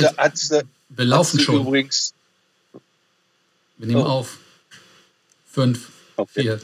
bedeutet, 0.00 0.18
hat, 0.18 0.50
hat, 0.50 0.66
wir 0.88 1.04
laufen 1.04 1.40
schon. 1.40 1.66
Übrigens, 1.66 2.14
wir 3.78 3.86
nehmen 3.86 4.02
oh. 4.02 4.06
auf. 4.06 4.38
Fünf, 5.50 5.88
okay. 6.16 6.42
vier. 6.42 6.60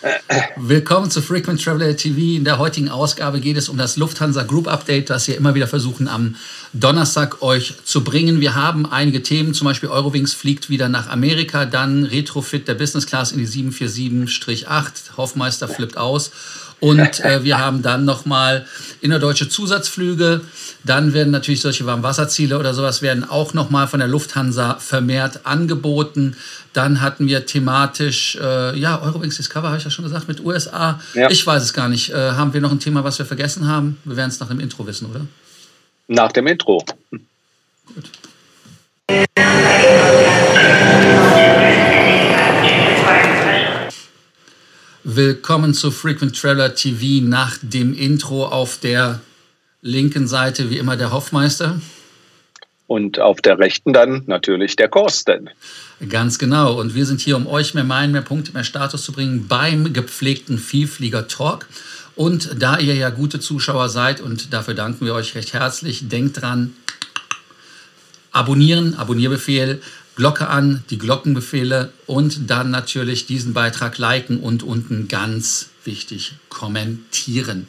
Willkommen 0.56 1.10
zu 1.10 1.20
Frequent 1.20 1.62
Traveler 1.62 1.96
TV. 1.96 2.36
In 2.36 2.44
der 2.44 2.58
heutigen 2.58 2.88
Ausgabe 2.88 3.40
geht 3.40 3.56
es 3.56 3.68
um 3.68 3.76
das 3.76 3.96
Lufthansa 3.96 4.44
Group 4.44 4.68
Update, 4.68 5.10
das 5.10 5.26
wir 5.26 5.36
immer 5.36 5.56
wieder 5.56 5.66
versuchen 5.66 6.06
am 6.06 6.36
Donnerstag 6.72 7.42
euch 7.42 7.74
zu 7.84 8.04
bringen. 8.04 8.40
Wir 8.40 8.54
haben 8.54 8.86
einige 8.86 9.24
Themen, 9.24 9.54
zum 9.54 9.64
Beispiel 9.64 9.88
Eurowings 9.88 10.34
fliegt 10.34 10.70
wieder 10.70 10.88
nach 10.88 11.08
Amerika, 11.08 11.64
dann 11.64 12.04
Retrofit 12.04 12.68
der 12.68 12.74
Business 12.74 13.06
Class 13.06 13.32
in 13.32 13.38
die 13.38 13.48
747-8, 13.48 15.16
Hoffmeister 15.16 15.66
flippt 15.66 15.96
aus 15.96 16.30
und 16.80 17.20
äh, 17.24 17.42
wir 17.44 17.58
haben 17.58 17.82
dann 17.82 18.04
nochmal 18.04 18.66
innerdeutsche 19.00 19.48
Zusatzflüge. 19.48 20.42
Dann 20.84 21.12
werden 21.12 21.30
natürlich 21.30 21.60
solche 21.60 21.86
Warmwasserziele 21.86 22.58
oder 22.58 22.72
sowas 22.74 23.02
werden 23.02 23.28
auch 23.28 23.52
nochmal 23.52 23.88
von 23.88 23.98
der 23.98 24.08
Lufthansa 24.08 24.76
vermehrt 24.78 25.40
angeboten. 25.44 26.36
Dann 26.72 27.00
hatten 27.00 27.26
wir 27.26 27.46
thematisch, 27.46 28.36
äh, 28.40 28.78
ja, 28.78 29.00
Eurowings 29.02 29.36
Discover, 29.36 29.68
habe 29.68 29.78
ich 29.78 29.84
ja 29.84 29.90
schon 29.90 30.04
gesagt, 30.04 30.28
mit 30.28 30.44
USA. 30.44 31.00
Ja. 31.14 31.30
Ich 31.30 31.44
weiß 31.44 31.62
es 31.62 31.72
gar 31.72 31.88
nicht. 31.88 32.10
Äh, 32.10 32.32
haben 32.32 32.52
wir 32.54 32.60
noch 32.60 32.70
ein 32.70 32.80
Thema, 32.80 33.02
was 33.02 33.18
wir 33.18 33.26
vergessen 33.26 33.66
haben? 33.66 33.98
Wir 34.04 34.16
werden 34.16 34.30
es 34.30 34.38
nach 34.38 34.48
dem 34.48 34.60
Intro 34.60 34.86
wissen, 34.86 35.06
oder? 35.06 35.26
Nach 36.06 36.32
dem 36.32 36.46
Intro. 36.46 36.84
Gut. 37.94 38.10
Willkommen 45.18 45.74
zu 45.74 45.90
Frequent 45.90 46.40
Traveler 46.40 46.76
TV 46.76 47.26
nach 47.26 47.58
dem 47.60 47.92
Intro 47.92 48.46
auf 48.46 48.78
der 48.78 49.20
linken 49.82 50.28
Seite 50.28 50.70
wie 50.70 50.78
immer 50.78 50.96
der 50.96 51.10
Hoffmeister. 51.10 51.80
Und 52.86 53.18
auf 53.18 53.40
der 53.40 53.58
rechten 53.58 53.92
dann 53.92 54.22
natürlich 54.26 54.76
der 54.76 54.88
Korsten. 54.88 55.50
Ganz 56.08 56.38
genau. 56.38 56.78
Und 56.78 56.94
wir 56.94 57.04
sind 57.04 57.20
hier, 57.20 57.36
um 57.36 57.48
euch 57.48 57.74
mehr 57.74 57.82
Meilen, 57.82 58.12
mehr 58.12 58.22
Punkte, 58.22 58.52
mehr 58.52 58.62
Status 58.62 59.02
zu 59.02 59.10
bringen 59.10 59.48
beim 59.48 59.92
gepflegten 59.92 60.56
Vielflieger 60.56 61.26
Talk. 61.26 61.66
Und 62.14 62.62
da 62.62 62.78
ihr 62.78 62.94
ja 62.94 63.10
gute 63.10 63.40
Zuschauer 63.40 63.88
seid 63.88 64.20
und 64.20 64.52
dafür 64.52 64.74
danken 64.74 65.04
wir 65.04 65.14
euch 65.14 65.34
recht 65.34 65.52
herzlich, 65.52 66.08
denkt 66.08 66.40
dran, 66.42 66.76
abonnieren, 68.30 68.94
Abonnierbefehl, 68.94 69.82
Glocke 70.18 70.48
an, 70.48 70.82
die 70.90 70.98
Glockenbefehle 70.98 71.92
und 72.06 72.50
dann 72.50 72.72
natürlich 72.72 73.26
diesen 73.26 73.52
Beitrag 73.54 73.98
liken 73.98 74.40
und 74.40 74.64
unten 74.64 75.06
ganz 75.06 75.68
wichtig 75.84 76.34
kommentieren. 76.48 77.68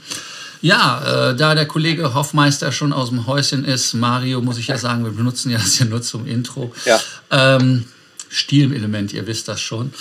Ja, 0.60 1.30
äh, 1.30 1.36
da 1.36 1.54
der 1.54 1.68
Kollege 1.68 2.16
Hoffmeister 2.16 2.72
schon 2.72 2.92
aus 2.92 3.10
dem 3.10 3.28
Häuschen 3.28 3.66
ist, 3.66 3.94
Mario, 3.94 4.42
muss 4.42 4.58
ich 4.58 4.66
ja 4.66 4.80
sagen, 4.80 5.06
wir 5.06 5.12
benutzen 5.12 5.52
ja 5.52 5.60
das 5.60 5.78
ja 5.78 5.86
nur 5.86 6.02
zum 6.02 6.26
Intro. 6.26 6.74
Ja. 6.86 7.00
Ähm, 7.30 7.86
Stilelement, 8.30 9.14
ihr 9.14 9.28
wisst 9.28 9.48
das 9.48 9.62
schon. 9.62 9.94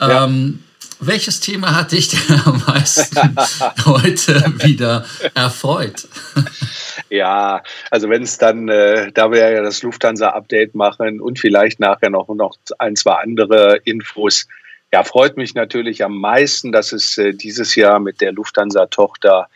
Ähm, 0.00 0.60
welches 1.00 1.40
Thema 1.40 1.74
hat 1.74 1.90
dich 1.90 2.08
denn 2.10 2.40
am 2.44 2.62
meisten 2.64 3.36
heute 3.86 4.52
wieder 4.58 5.04
erfreut? 5.34 6.06
Ja, 7.10 7.62
also 7.90 8.08
wenn 8.10 8.22
es 8.22 8.38
dann, 8.38 8.68
äh, 8.68 9.10
da 9.12 9.30
wir 9.30 9.50
ja 9.50 9.62
das 9.62 9.82
Lufthansa-Update 9.82 10.74
machen 10.74 11.20
und 11.20 11.38
vielleicht 11.38 11.80
nachher 11.80 12.10
noch, 12.10 12.28
noch 12.28 12.56
ein, 12.78 12.96
zwei 12.96 13.14
andere 13.14 13.80
Infos, 13.84 14.46
ja, 14.92 15.02
freut 15.02 15.36
mich 15.36 15.54
natürlich 15.54 16.04
am 16.04 16.18
meisten, 16.18 16.72
dass 16.72 16.92
es 16.92 17.18
äh, 17.18 17.32
dieses 17.32 17.74
Jahr 17.74 17.98
mit 18.00 18.20
der 18.20 18.32
Lufthansa-Tochter 18.32 19.48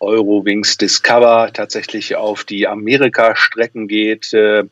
Eurowings 0.00 0.76
Discover 0.76 1.50
tatsächlich 1.52 2.16
auf 2.16 2.44
die 2.44 2.66
Amerika-Strecken 2.66 3.88
geht. 3.88 4.32
Äh, 4.34 4.64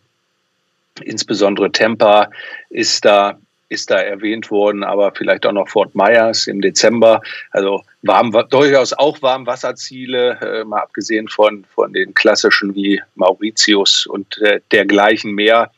insbesondere 1.02 1.72
Tampa 1.72 2.30
ist 2.70 3.04
da 3.04 3.38
ist 3.70 3.90
da 3.90 3.98
erwähnt 3.98 4.50
worden, 4.50 4.84
aber 4.84 5.12
vielleicht 5.12 5.46
auch 5.46 5.52
noch 5.52 5.68
Fort 5.68 5.94
Myers 5.94 6.46
im 6.46 6.60
Dezember. 6.60 7.22
Also 7.50 7.82
warm, 8.06 8.32
durchaus 8.50 8.92
auch 8.92 9.22
Warmwasserziele, 9.22 10.38
äh, 10.40 10.64
mal 10.64 10.80
abgesehen 10.80 11.28
von, 11.28 11.64
von 11.74 11.92
den 11.92 12.14
klassischen 12.14 12.74
wie 12.74 13.00
Mauritius 13.14 14.06
und 14.06 14.38
äh, 14.38 14.60
dergleichen 14.72 15.32
mehr, 15.32 15.70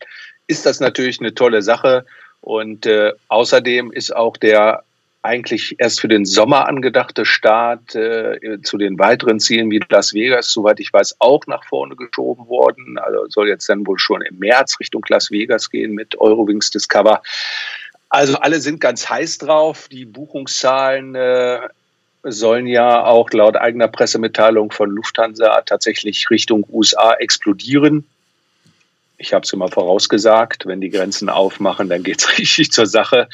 ist 0.46 0.66
das 0.66 0.80
natürlich 0.80 1.20
eine 1.20 1.34
tolle 1.34 1.62
Sache. 1.62 2.04
Und 2.40 2.86
äh, 2.86 3.12
außerdem 3.28 3.92
ist 3.92 4.14
auch 4.14 4.36
der 4.36 4.84
eigentlich 5.22 5.74
erst 5.78 6.00
für 6.00 6.08
den 6.08 6.24
Sommer 6.24 6.68
angedachte 6.68 7.24
Start 7.24 7.96
äh, 7.96 8.60
zu 8.62 8.78
den 8.78 8.98
weiteren 8.98 9.40
Zielen 9.40 9.70
wie 9.70 9.80
Las 9.88 10.14
Vegas, 10.14 10.52
soweit 10.52 10.78
ich 10.78 10.92
weiß, 10.92 11.16
auch 11.18 11.44
nach 11.48 11.64
vorne 11.64 11.96
geschoben 11.96 12.46
worden. 12.46 12.96
Also 12.98 13.26
soll 13.28 13.48
jetzt 13.48 13.68
dann 13.68 13.86
wohl 13.86 13.98
schon 13.98 14.22
im 14.22 14.38
März 14.38 14.78
Richtung 14.78 15.04
Las 15.08 15.32
Vegas 15.32 15.70
gehen 15.70 15.94
mit 15.94 16.18
Eurowings 16.20 16.70
Discover. 16.70 17.22
Also 18.08 18.36
alle 18.38 18.60
sind 18.60 18.80
ganz 18.80 19.10
heiß 19.10 19.38
drauf. 19.38 19.88
Die 19.88 20.04
Buchungszahlen 20.04 21.16
äh, 21.16 21.60
sollen 22.32 22.66
ja 22.66 23.04
auch 23.04 23.30
laut 23.30 23.56
eigener 23.56 23.88
Pressemitteilung 23.88 24.70
von 24.70 24.90
Lufthansa 24.90 25.62
tatsächlich 25.62 26.28
Richtung 26.30 26.66
USA 26.70 27.14
explodieren. 27.14 28.04
Ich 29.18 29.32
habe 29.32 29.44
es 29.44 29.52
immer 29.52 29.68
vorausgesagt, 29.68 30.66
wenn 30.66 30.80
die 30.80 30.90
Grenzen 30.90 31.28
aufmachen, 31.28 31.88
dann 31.88 32.02
geht 32.02 32.20
es 32.20 32.38
richtig 32.38 32.72
zur 32.72 32.86
Sache. 32.86 33.28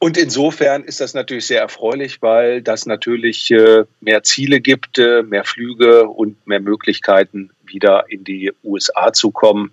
Und 0.00 0.16
insofern 0.16 0.84
ist 0.84 1.00
das 1.00 1.14
natürlich 1.14 1.46
sehr 1.46 1.60
erfreulich, 1.60 2.22
weil 2.22 2.62
das 2.62 2.86
natürlich 2.86 3.50
äh, 3.50 3.84
mehr 4.00 4.22
Ziele 4.22 4.60
gibt, 4.60 4.98
äh, 4.98 5.22
mehr 5.22 5.44
Flüge 5.44 6.06
und 6.08 6.46
mehr 6.46 6.60
Möglichkeiten, 6.60 7.50
wieder 7.64 8.04
in 8.08 8.22
die 8.22 8.52
USA 8.62 9.12
zu 9.12 9.32
kommen. 9.32 9.72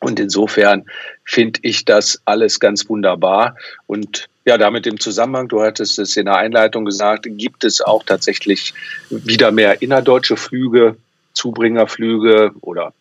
Und 0.00 0.20
insofern 0.20 0.84
finde 1.24 1.60
ich 1.62 1.84
das 1.84 2.20
alles 2.26 2.60
ganz 2.60 2.88
wunderbar. 2.88 3.56
Und 3.86 4.29
ja, 4.44 4.56
damit 4.56 4.86
im 4.86 4.98
Zusammenhang, 4.98 5.48
du 5.48 5.62
hattest 5.62 5.98
es 5.98 6.16
in 6.16 6.26
der 6.26 6.36
Einleitung 6.36 6.84
gesagt, 6.84 7.26
gibt 7.28 7.64
es 7.64 7.80
auch 7.80 8.04
tatsächlich 8.04 8.72
wieder 9.10 9.50
mehr 9.50 9.82
innerdeutsche 9.82 10.36
Flüge, 10.36 10.96
Zubringerflüge 11.34 12.52
oder 12.62 12.92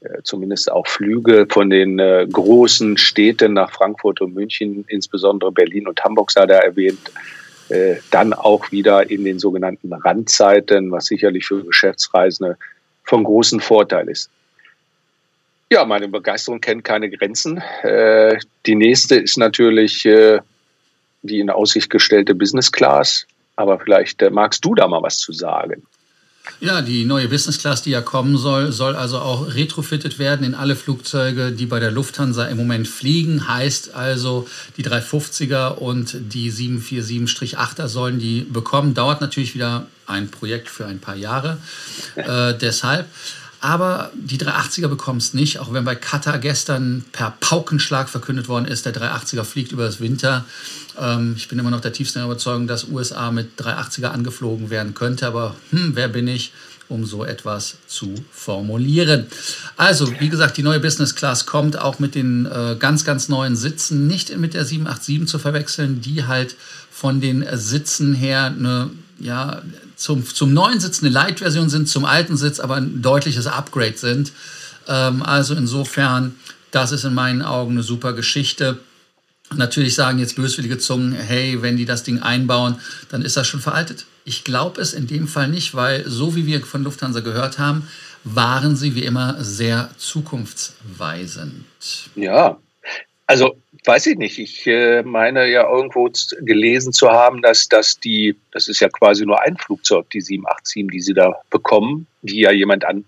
äh, 0.00 0.22
zumindest 0.24 0.70
auch 0.70 0.86
Flüge 0.86 1.46
von 1.48 1.70
den 1.70 1.98
äh, 1.98 2.26
großen 2.30 2.96
Städten 2.96 3.54
nach 3.54 3.70
Frankfurt 3.70 4.20
und 4.20 4.34
München, 4.34 4.84
insbesondere 4.88 5.52
Berlin 5.52 5.86
und 5.86 6.02
Hamburg 6.02 6.30
sei 6.30 6.46
da 6.46 6.58
erwähnt, 6.58 6.98
äh, 7.68 7.96
dann 8.10 8.32
auch 8.32 8.70
wieder 8.72 9.08
in 9.08 9.24
den 9.24 9.38
sogenannten 9.38 9.92
Randzeiten, 9.92 10.90
was 10.90 11.06
sicherlich 11.06 11.46
für 11.46 11.64
Geschäftsreisende 11.64 12.56
von 13.04 13.24
großem 13.24 13.60
Vorteil 13.60 14.08
ist. 14.08 14.28
Ja, 15.70 15.84
meine 15.84 16.08
Begeisterung 16.08 16.60
kennt 16.60 16.84
keine 16.84 17.10
Grenzen. 17.10 17.60
Die 17.82 18.74
nächste 18.76 19.16
ist 19.16 19.36
natürlich 19.36 20.08
die 21.26 21.40
in 21.40 21.50
Aussicht 21.50 21.90
gestellte 21.90 22.34
Business 22.34 22.72
Class. 22.72 23.26
Aber 23.56 23.78
vielleicht 23.78 24.22
äh, 24.22 24.30
magst 24.30 24.64
du 24.64 24.74
da 24.74 24.86
mal 24.86 25.02
was 25.02 25.18
zu 25.18 25.32
sagen. 25.32 25.82
Ja, 26.60 26.80
die 26.80 27.04
neue 27.04 27.28
Business 27.28 27.58
Class, 27.58 27.82
die 27.82 27.90
ja 27.90 28.00
kommen 28.00 28.36
soll, 28.36 28.72
soll 28.72 28.96
also 28.96 29.18
auch 29.18 29.54
retrofitted 29.54 30.18
werden 30.18 30.46
in 30.46 30.54
alle 30.54 30.76
Flugzeuge, 30.76 31.52
die 31.52 31.66
bei 31.66 31.80
der 31.80 31.90
Lufthansa 31.90 32.46
im 32.46 32.56
Moment 32.56 32.88
fliegen. 32.88 33.48
Heißt 33.48 33.94
also, 33.94 34.48
die 34.76 34.84
350er 34.84 35.74
und 35.74 36.16
die 36.32 36.50
747-8er 36.50 37.88
sollen 37.88 38.18
die 38.18 38.42
bekommen. 38.42 38.94
Dauert 38.94 39.20
natürlich 39.20 39.54
wieder 39.54 39.86
ein 40.06 40.30
Projekt 40.30 40.68
für 40.68 40.86
ein 40.86 41.00
paar 41.00 41.16
Jahre. 41.16 41.58
Äh, 42.14 42.54
deshalb. 42.54 43.06
Aber 43.60 44.10
die 44.14 44.38
380er 44.38 44.88
bekommst 44.88 45.34
nicht, 45.34 45.58
auch 45.58 45.72
wenn 45.72 45.84
bei 45.84 45.94
Qatar 45.94 46.38
gestern 46.38 47.04
per 47.12 47.34
Paukenschlag 47.40 48.08
verkündet 48.08 48.48
worden 48.48 48.66
ist, 48.66 48.86
der 48.86 48.94
380er 48.94 49.44
fliegt 49.44 49.72
über 49.72 49.84
das 49.84 50.00
Winter. 50.00 50.44
Ähm, 50.98 51.34
ich 51.36 51.48
bin 51.48 51.58
immer 51.58 51.70
noch 51.70 51.80
der 51.80 51.92
tiefsten 51.92 52.22
Überzeugung, 52.22 52.66
dass 52.66 52.88
USA 52.88 53.30
mit 53.30 53.58
380er 53.58 54.08
angeflogen 54.08 54.70
werden 54.70 54.94
könnte. 54.94 55.26
Aber 55.26 55.54
hm, 55.70 55.92
wer 55.94 56.08
bin 56.08 56.28
ich, 56.28 56.52
um 56.88 57.04
so 57.04 57.24
etwas 57.24 57.78
zu 57.86 58.14
formulieren? 58.30 59.26
Also, 59.76 60.12
wie 60.20 60.28
gesagt, 60.28 60.56
die 60.56 60.62
neue 60.62 60.80
Business 60.80 61.14
Class 61.14 61.46
kommt 61.46 61.78
auch 61.78 61.98
mit 61.98 62.14
den 62.14 62.46
äh, 62.46 62.76
ganz, 62.78 63.04
ganz 63.04 63.28
neuen 63.28 63.56
Sitzen, 63.56 64.06
nicht 64.06 64.36
mit 64.36 64.54
der 64.54 64.64
787 64.64 65.26
zu 65.26 65.38
verwechseln, 65.38 66.00
die 66.00 66.24
halt 66.24 66.56
von 66.90 67.20
den 67.20 67.44
Sitzen 67.56 68.14
her 68.14 68.46
eine 68.46 68.90
ja, 69.18 69.62
zum, 69.96 70.24
zum 70.24 70.52
neuen 70.52 70.78
Sitz 70.78 71.02
eine 71.02 71.10
Light-Version 71.10 71.68
sind, 71.68 71.88
zum 71.88 72.04
alten 72.04 72.36
Sitz 72.36 72.60
aber 72.60 72.76
ein 72.76 73.02
deutliches 73.02 73.46
Upgrade 73.46 73.96
sind. 73.96 74.32
Ähm, 74.86 75.22
also 75.22 75.54
insofern, 75.54 76.36
das 76.70 76.92
ist 76.92 77.04
in 77.04 77.14
meinen 77.14 77.42
Augen 77.42 77.72
eine 77.72 77.82
super 77.82 78.12
Geschichte. 78.12 78.78
Natürlich 79.54 79.94
sagen 79.94 80.18
jetzt 80.18 80.36
böswillige 80.36 80.78
Zungen, 80.78 81.12
hey, 81.12 81.62
wenn 81.62 81.76
die 81.76 81.86
das 81.86 82.02
Ding 82.02 82.20
einbauen, 82.20 82.76
dann 83.08 83.22
ist 83.22 83.36
das 83.36 83.46
schon 83.46 83.60
veraltet. 83.60 84.06
Ich 84.24 84.44
glaube 84.44 84.80
es 84.80 84.92
in 84.92 85.06
dem 85.06 85.28
Fall 85.28 85.48
nicht, 85.48 85.74
weil 85.74 86.08
so 86.08 86.36
wie 86.36 86.46
wir 86.46 86.60
von 86.64 86.82
Lufthansa 86.82 87.20
gehört 87.20 87.58
haben, 87.58 87.88
waren 88.24 88.76
sie 88.76 88.96
wie 88.96 89.04
immer 89.04 89.42
sehr 89.42 89.88
zukunftsweisend. 89.98 91.64
Ja, 92.16 92.58
Also 93.26 93.56
weiß 93.84 94.06
ich 94.06 94.18
nicht. 94.18 94.38
Ich 94.38 94.66
äh, 94.66 95.02
meine 95.02 95.50
ja 95.50 95.68
irgendwo 95.68 96.10
gelesen 96.40 96.92
zu 96.92 97.10
haben, 97.10 97.42
dass, 97.42 97.68
dass 97.68 97.98
die, 97.98 98.36
das 98.52 98.68
ist 98.68 98.80
ja 98.80 98.88
quasi 98.88 99.26
nur 99.26 99.42
ein 99.42 99.56
Flugzeug, 99.56 100.10
die 100.10 100.20
787, 100.20 100.88
die 100.92 101.00
sie 101.00 101.14
da 101.14 101.40
bekommen, 101.50 102.06
die 102.22 102.40
ja 102.40 102.52
jemand 102.52 102.84
an, 102.84 103.04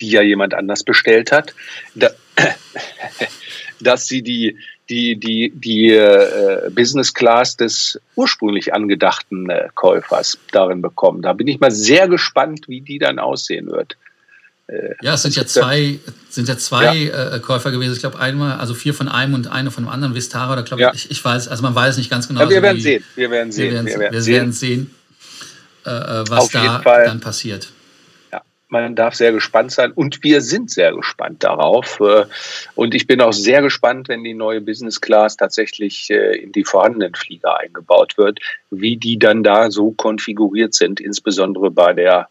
die 0.00 0.10
ja 0.10 0.22
jemand 0.22 0.54
anders 0.54 0.82
bestellt 0.82 1.32
hat, 1.32 1.54
da, 1.94 2.10
dass 3.80 4.06
sie 4.06 4.22
die, 4.22 4.58
die, 4.88 5.16
die, 5.16 5.52
die 5.54 5.90
äh, 5.90 6.70
Business 6.70 7.14
Class 7.14 7.56
des 7.56 8.00
ursprünglich 8.16 8.74
angedachten 8.74 9.48
äh, 9.48 9.68
Käufers 9.74 10.38
darin 10.50 10.82
bekommen. 10.82 11.22
Da 11.22 11.32
bin 11.32 11.48
ich 11.48 11.60
mal 11.60 11.70
sehr 11.70 12.08
gespannt, 12.08 12.68
wie 12.68 12.80
die 12.80 12.98
dann 12.98 13.18
aussehen 13.18 13.66
wird. 13.66 13.96
Äh, 14.72 14.94
ja, 15.02 15.14
es 15.14 15.22
sind 15.22 15.36
ja 15.36 15.44
zwei, 15.44 15.98
sind 16.30 16.48
ja 16.48 16.56
zwei 16.56 16.96
ja. 16.96 17.34
Äh, 17.34 17.40
Käufer 17.40 17.70
gewesen. 17.70 17.92
Ich 17.92 18.00
glaube, 18.00 18.18
einmal, 18.18 18.58
also 18.58 18.74
vier 18.74 18.94
von 18.94 19.08
einem 19.08 19.34
und 19.34 19.48
eine 19.48 19.70
von 19.70 19.84
dem 19.84 19.90
anderen, 19.90 20.14
Vistara 20.14 20.52
oder 20.52 20.62
glaube 20.62 20.82
ja. 20.82 20.92
ich, 20.94 21.10
ich 21.10 21.22
weiß, 21.22 21.48
also 21.48 21.62
man 21.62 21.74
weiß 21.74 21.98
nicht 21.98 22.10
ganz 22.10 22.28
genau. 22.28 22.40
Ja, 22.40 22.48
wir, 22.48 22.56
also 22.56 22.62
werden 22.62 22.76
wie, 22.78 22.82
sehen. 22.82 23.04
wir 23.14 23.30
werden 23.30 23.52
sehen. 23.52 23.64
Wir 23.64 23.72
werden, 23.74 23.86
wir 23.86 23.98
werden, 23.98 24.14
wir 24.14 24.26
werden 24.26 24.52
sehen, 24.52 24.94
äh, 25.84 25.90
äh 25.90 26.24
was 26.28 26.48
da 26.48 26.80
dann 26.80 27.20
passiert. 27.20 27.68
Ja, 28.32 28.40
man 28.68 28.94
darf 28.94 29.14
sehr 29.14 29.32
gespannt 29.32 29.72
sein 29.72 29.92
und 29.92 30.22
wir 30.22 30.40
sind 30.40 30.70
sehr 30.70 30.94
gespannt 30.94 31.44
darauf. 31.44 32.00
Und 32.74 32.94
ich 32.94 33.06
bin 33.06 33.20
auch 33.20 33.34
sehr 33.34 33.60
gespannt, 33.60 34.08
wenn 34.08 34.24
die 34.24 34.32
neue 34.32 34.62
Business 34.62 35.02
Class 35.02 35.36
tatsächlich 35.36 36.08
in 36.10 36.52
die 36.52 36.64
vorhandenen 36.64 37.14
Flieger 37.14 37.58
eingebaut 37.60 38.16
wird, 38.16 38.38
wie 38.70 38.96
die 38.96 39.18
dann 39.18 39.42
da 39.42 39.70
so 39.70 39.90
konfiguriert 39.90 40.72
sind, 40.72 40.98
insbesondere 40.98 41.70
bei 41.70 41.92
der 41.92 42.28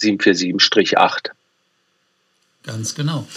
747-8. 0.00 1.30
Ganz 2.66 2.96
genau. 2.96 3.28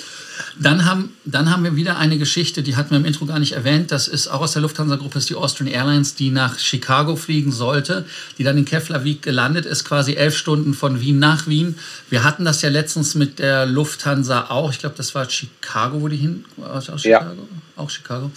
Dann 0.58 0.86
haben, 0.86 1.16
dann 1.24 1.52
haben 1.52 1.64
wir 1.64 1.76
wieder 1.76 1.98
eine 1.98 2.18
Geschichte, 2.18 2.64
die 2.64 2.76
hatten 2.76 2.90
wir 2.90 2.98
im 2.98 3.06
Intro 3.06 3.28
gar 3.28 3.38
nicht 3.38 3.52
erwähnt. 3.52 3.92
Das 3.92 4.08
ist 4.08 4.28
auch 4.28 4.42
aus 4.42 4.54
der 4.54 4.64
Lufthansa-Gruppe, 4.64 5.20
ist 5.20 5.30
die 5.30 5.36
Austrian 5.36 5.72
Airlines, 5.72 6.16
die 6.16 6.32
nach 6.32 6.58
Chicago 6.58 7.16
fliegen 7.16 7.52
sollte, 7.52 8.06
die 8.40 8.44
dann 8.44 8.58
in 8.58 8.66
Keflavik 8.66 9.22
gelandet 9.22 9.68
ist, 9.68 9.86
quasi 9.86 10.16
elf 10.16 10.36
Stunden 10.36 10.74
von 10.74 11.00
Wien 11.00 11.20
nach 11.20 11.46
Wien. 11.46 11.78
Wir 12.10 12.24
hatten 12.24 12.44
das 12.44 12.64
ja 12.64 12.70
letztens 12.70 13.14
mit 13.14 13.38
der 13.38 13.68
Lufthansa 13.68 14.48
auch. 14.50 14.72
Ich 14.72 14.80
glaube, 14.80 14.96
das 14.98 15.14
war 15.14 15.30
Chicago, 15.30 16.02
wo 16.02 16.08
die 16.08 16.18
hin. 16.18 16.46
Aus 16.60 16.86
Chicago? 16.86 17.04
Ja. 17.04 17.34
Auch 17.76 17.92
Chicago. 17.92 18.32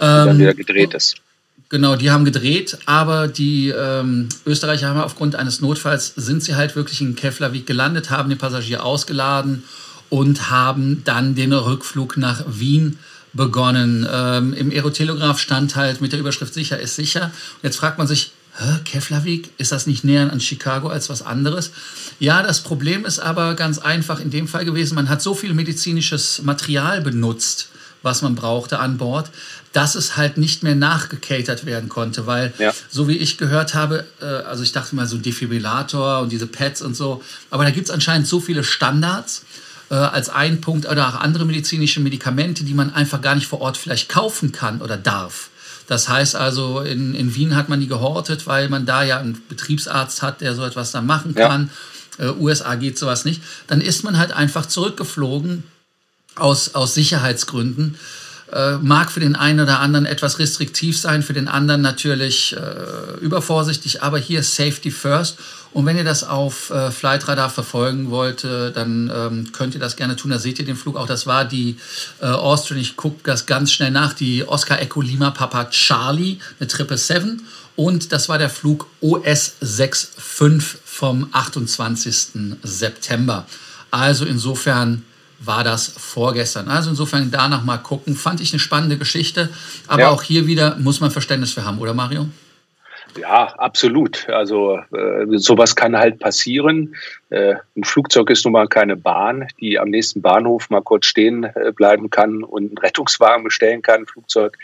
Ähm, 0.00 0.26
dann 0.26 0.38
wieder 0.38 0.54
gedreht 0.54 0.94
ist. 0.94 1.16
Genau, 1.68 1.96
die 1.96 2.10
haben 2.10 2.24
gedreht, 2.24 2.78
aber 2.86 3.28
die 3.28 3.68
ähm, 3.68 4.28
Österreicher 4.46 4.88
haben 4.88 5.00
aufgrund 5.00 5.36
eines 5.36 5.60
Notfalls 5.60 6.14
sind 6.16 6.42
sie 6.42 6.54
halt 6.54 6.76
wirklich 6.76 7.00
in 7.02 7.16
Keflavik 7.16 7.66
gelandet, 7.66 8.10
haben 8.10 8.28
den 8.28 8.38
Passagier 8.38 8.84
ausgeladen 8.84 9.64
und 10.12 10.50
haben 10.50 11.00
dann 11.04 11.34
den 11.34 11.54
Rückflug 11.54 12.18
nach 12.18 12.44
Wien 12.46 12.98
begonnen. 13.32 14.06
Ähm, 14.12 14.52
Im 14.52 14.70
Aerotelegraph 14.70 15.38
stand 15.38 15.74
halt 15.74 16.02
mit 16.02 16.12
der 16.12 16.20
Überschrift 16.20 16.52
sicher 16.52 16.78
ist 16.78 16.96
sicher. 16.96 17.24
Und 17.54 17.62
jetzt 17.62 17.78
fragt 17.78 17.96
man 17.96 18.06
sich, 18.06 18.32
Keflavik, 18.84 19.48
ist 19.56 19.72
das 19.72 19.86
nicht 19.86 20.04
näher 20.04 20.30
an 20.30 20.38
Chicago 20.38 20.88
als 20.88 21.08
was 21.08 21.22
anderes? 21.22 21.70
Ja, 22.18 22.42
das 22.42 22.60
Problem 22.60 23.06
ist 23.06 23.20
aber 23.20 23.54
ganz 23.54 23.78
einfach 23.78 24.20
in 24.20 24.30
dem 24.30 24.48
Fall 24.48 24.66
gewesen, 24.66 24.96
man 24.96 25.08
hat 25.08 25.22
so 25.22 25.34
viel 25.34 25.54
medizinisches 25.54 26.42
Material 26.42 27.00
benutzt, 27.00 27.70
was 28.02 28.20
man 28.20 28.34
brauchte 28.34 28.80
an 28.80 28.98
Bord, 28.98 29.30
dass 29.72 29.94
es 29.94 30.18
halt 30.18 30.36
nicht 30.36 30.62
mehr 30.62 30.74
nachgecatert 30.74 31.64
werden 31.64 31.88
konnte, 31.88 32.26
weil 32.26 32.52
ja. 32.58 32.74
so 32.90 33.08
wie 33.08 33.16
ich 33.16 33.38
gehört 33.38 33.72
habe, 33.72 34.04
äh, 34.20 34.26
also 34.26 34.62
ich 34.62 34.72
dachte 34.72 34.94
mal 34.94 35.06
so 35.06 35.16
Defibrillator 35.16 36.20
und 36.20 36.32
diese 36.32 36.46
Pads 36.46 36.82
und 36.82 36.94
so, 36.94 37.22
aber 37.48 37.64
da 37.64 37.70
gibt 37.70 37.86
es 37.86 37.90
anscheinend 37.90 38.26
so 38.26 38.40
viele 38.40 38.62
Standards, 38.62 39.46
äh, 39.92 39.96
als 39.96 40.30
ein 40.30 40.62
Punkt 40.62 40.88
oder 40.88 41.06
auch 41.06 41.20
andere 41.20 41.44
medizinische 41.44 42.00
Medikamente, 42.00 42.64
die 42.64 42.72
man 42.72 42.94
einfach 42.94 43.20
gar 43.20 43.34
nicht 43.34 43.46
vor 43.46 43.60
Ort 43.60 43.76
vielleicht 43.76 44.08
kaufen 44.08 44.50
kann 44.50 44.80
oder 44.80 44.96
darf. 44.96 45.50
Das 45.86 46.08
heißt 46.08 46.34
also, 46.34 46.80
in, 46.80 47.14
in 47.14 47.34
Wien 47.34 47.54
hat 47.54 47.68
man 47.68 47.78
die 47.78 47.88
gehortet, 47.88 48.46
weil 48.46 48.70
man 48.70 48.86
da 48.86 49.02
ja 49.02 49.18
einen 49.18 49.42
Betriebsarzt 49.50 50.22
hat, 50.22 50.40
der 50.40 50.54
so 50.54 50.64
etwas 50.64 50.92
dann 50.92 51.04
machen 51.04 51.34
kann. 51.34 51.70
Ja. 52.18 52.30
Äh, 52.30 52.32
USA 52.38 52.74
geht 52.76 52.98
sowas 52.98 53.26
nicht. 53.26 53.42
Dann 53.66 53.82
ist 53.82 54.02
man 54.02 54.16
halt 54.16 54.32
einfach 54.32 54.64
zurückgeflogen 54.64 55.64
aus, 56.36 56.74
aus 56.74 56.94
Sicherheitsgründen. 56.94 57.98
Äh, 58.52 58.76
mag 58.82 59.10
für 59.10 59.20
den 59.20 59.34
einen 59.34 59.60
oder 59.60 59.80
anderen 59.80 60.04
etwas 60.04 60.38
restriktiv 60.38 60.98
sein, 60.98 61.22
für 61.22 61.32
den 61.32 61.48
anderen 61.48 61.80
natürlich 61.80 62.54
äh, 62.54 63.18
übervorsichtig, 63.24 64.02
aber 64.02 64.18
hier 64.18 64.42
Safety 64.42 64.90
First. 64.90 65.38
Und 65.72 65.86
wenn 65.86 65.96
ihr 65.96 66.04
das 66.04 66.22
auf 66.22 66.68
äh, 66.68 66.90
Flightradar 66.90 67.48
verfolgen 67.48 68.10
wollt, 68.10 68.44
äh, 68.44 68.70
dann 68.70 69.10
ähm, 69.14 69.52
könnt 69.52 69.72
ihr 69.72 69.80
das 69.80 69.96
gerne 69.96 70.16
tun. 70.16 70.32
Da 70.32 70.38
seht 70.38 70.58
ihr 70.58 70.66
den 70.66 70.76
Flug 70.76 70.96
auch. 70.96 71.06
Das 71.06 71.26
war 71.26 71.46
die 71.46 71.78
äh, 72.20 72.26
Austrian, 72.26 72.78
ich 72.78 72.96
gucke 72.96 73.20
das 73.24 73.46
ganz 73.46 73.72
schnell 73.72 73.90
nach, 73.90 74.12
die 74.12 74.46
Oscar 74.46 74.82
Echo 74.82 75.00
Lima 75.00 75.30
Papa 75.30 75.70
Charlie, 75.70 76.36
eine 76.60 76.68
777. 76.68 77.46
Und 77.74 78.12
das 78.12 78.28
war 78.28 78.36
der 78.36 78.50
Flug 78.50 78.86
OS 79.00 79.54
65 79.60 80.78
vom 80.84 81.28
28. 81.32 82.58
September. 82.62 83.46
Also 83.90 84.26
insofern 84.26 85.04
war 85.44 85.64
das 85.64 85.88
vorgestern. 85.88 86.68
Also 86.68 86.90
insofern 86.90 87.30
danach 87.30 87.64
mal 87.64 87.78
gucken. 87.78 88.14
Fand 88.14 88.40
ich 88.40 88.52
eine 88.52 88.60
spannende 88.60 88.98
Geschichte. 88.98 89.50
Aber 89.86 90.02
ja. 90.02 90.08
auch 90.10 90.22
hier 90.22 90.46
wieder 90.46 90.76
muss 90.78 91.00
man 91.00 91.10
Verständnis 91.10 91.52
für 91.52 91.64
haben, 91.64 91.78
oder 91.78 91.94
Mario? 91.94 92.26
Ja, 93.20 93.46
absolut. 93.58 94.28
Also 94.28 94.78
äh, 94.92 95.26
sowas 95.32 95.76
kann 95.76 95.96
halt 95.96 96.18
passieren. 96.18 96.94
Äh, 97.30 97.56
ein 97.76 97.84
Flugzeug 97.84 98.30
ist 98.30 98.44
nun 98.44 98.52
mal 98.52 98.68
keine 98.68 98.96
Bahn, 98.96 99.48
die 99.60 99.78
am 99.78 99.90
nächsten 99.90 100.22
Bahnhof 100.22 100.70
mal 100.70 100.82
kurz 100.82 101.06
stehen 101.06 101.44
äh, 101.44 101.72
bleiben 101.74 102.10
kann 102.10 102.42
und 102.42 102.68
einen 102.68 102.78
Rettungswagen 102.78 103.44
bestellen 103.44 103.82
kann. 103.82 104.02
Ein 104.02 104.06
Flugzeug, 104.06 104.56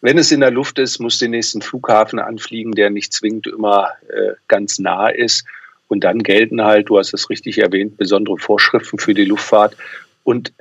wenn 0.00 0.18
es 0.18 0.32
in 0.32 0.40
der 0.40 0.50
Luft 0.50 0.78
ist, 0.78 1.00
muss 1.00 1.18
den 1.18 1.32
nächsten 1.32 1.60
Flughafen 1.60 2.18
anfliegen, 2.18 2.72
der 2.72 2.90
nicht 2.90 3.12
zwingend 3.12 3.46
immer 3.46 3.90
äh, 4.08 4.32
ganz 4.48 4.78
nah 4.78 5.08
ist. 5.08 5.44
Und 5.88 6.04
dann 6.04 6.22
gelten 6.22 6.62
halt, 6.62 6.88
du 6.88 6.98
hast 6.98 7.12
es 7.12 7.28
richtig 7.28 7.58
erwähnt, 7.58 7.98
besondere 7.98 8.38
Vorschriften 8.38 8.98
für 8.98 9.12
die 9.12 9.26
Luftfahrt. 9.26 9.76
Und 10.24 10.52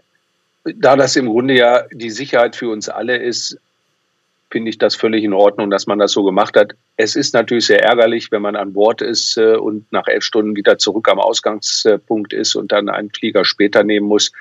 da 0.63 0.95
das 0.95 1.15
im 1.15 1.27
Grunde 1.27 1.55
ja 1.55 1.83
die 1.91 2.09
Sicherheit 2.09 2.55
für 2.55 2.69
uns 2.69 2.89
alle 2.89 3.17
ist, 3.17 3.57
finde 4.51 4.69
ich 4.69 4.77
das 4.77 4.95
völlig 4.95 5.23
in 5.23 5.33
Ordnung, 5.33 5.69
dass 5.69 5.87
man 5.87 5.97
das 5.97 6.11
so 6.11 6.23
gemacht 6.23 6.55
hat. 6.57 6.73
Es 6.97 7.15
ist 7.15 7.33
natürlich 7.33 7.65
sehr 7.65 7.83
ärgerlich, 7.83 8.31
wenn 8.31 8.41
man 8.41 8.55
an 8.55 8.73
Bord 8.73 9.01
ist 9.01 9.37
äh, 9.37 9.55
und 9.55 9.91
nach 9.91 10.07
elf 10.07 10.23
Stunden 10.23 10.55
wieder 10.55 10.77
zurück 10.77 11.07
am 11.07 11.19
Ausgangspunkt 11.19 12.33
ist 12.33 12.55
und 12.55 12.71
dann 12.71 12.89
einen 12.89 13.09
Flieger 13.09 13.45
später 13.45 13.83
nehmen 13.83 14.07
muss. 14.07 14.31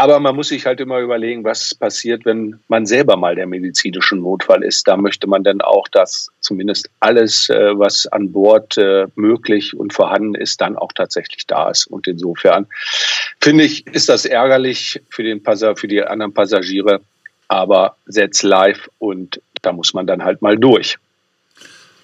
Aber 0.00 0.18
man 0.18 0.34
muss 0.34 0.48
sich 0.48 0.64
halt 0.64 0.80
immer 0.80 0.98
überlegen, 1.00 1.44
was 1.44 1.74
passiert, 1.74 2.24
wenn 2.24 2.58
man 2.68 2.86
selber 2.86 3.18
mal 3.18 3.34
der 3.34 3.46
medizinische 3.46 4.16
Notfall 4.16 4.64
ist. 4.64 4.88
Da 4.88 4.96
möchte 4.96 5.26
man 5.26 5.44
dann 5.44 5.60
auch, 5.60 5.88
dass 5.88 6.30
zumindest 6.40 6.88
alles, 7.00 7.50
äh, 7.50 7.78
was 7.78 8.06
an 8.06 8.32
Bord 8.32 8.78
äh, 8.78 9.08
möglich 9.14 9.76
und 9.76 9.92
vorhanden 9.92 10.34
ist, 10.34 10.62
dann 10.62 10.78
auch 10.78 10.92
tatsächlich 10.94 11.46
da 11.46 11.68
ist. 11.68 11.86
Und 11.86 12.08
insofern 12.08 12.66
finde 13.42 13.64
ich, 13.64 13.86
ist 13.88 14.08
das 14.08 14.24
ärgerlich 14.24 15.02
für 15.10 15.22
den 15.22 15.42
Passagier, 15.42 15.76
für 15.76 15.88
die 15.88 16.02
anderen 16.02 16.32
Passagiere, 16.32 17.02
aber 17.48 17.96
setzt 18.06 18.42
live 18.42 18.88
und 19.00 19.42
da 19.60 19.74
muss 19.74 19.92
man 19.92 20.06
dann 20.06 20.24
halt 20.24 20.40
mal 20.40 20.56
durch. 20.56 20.96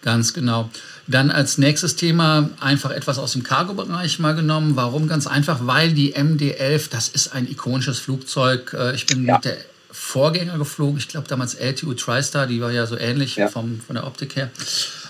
Ganz 0.03 0.35
genau. 0.35 0.69
Dann 1.09 1.31
als 1.31 1.57
nächstes 1.59 1.95
Thema 1.95 2.51
einfach 2.59 2.91
etwas 2.91 3.19
aus 3.19 3.33
dem 3.33 3.45
Cargo-Bereich 3.45 4.19
mal 4.19 4.35
genommen. 4.35 4.75
Warum? 4.75 5.07
Ganz 5.07 5.27
einfach, 5.27 5.61
weil 5.63 5.93
die 5.93 6.15
MD-11, 6.15 6.91
das 6.91 7.09
ist 7.09 7.33
ein 7.33 7.49
ikonisches 7.49 8.01
Flugzeug. 8.01 8.75
Äh, 8.77 8.95
ich 8.95 9.07
bin 9.07 9.25
ja. 9.25 9.35
mit 9.35 9.45
der 9.45 9.57
Vorgänger 9.91 10.59
geflogen, 10.59 10.99
ich 10.99 11.09
glaube 11.09 11.27
damals 11.27 11.55
LTU 11.55 11.95
TriStar, 11.95 12.47
die 12.47 12.61
war 12.61 12.71
ja 12.71 12.85
so 12.87 12.99
ähnlich 12.99 13.37
ja. 13.37 13.49
Vom, 13.49 13.81
von 13.81 13.95
der 13.95 14.07
Optik 14.07 14.37
her. 14.37 14.51